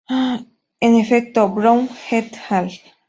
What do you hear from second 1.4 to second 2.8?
Brown et al.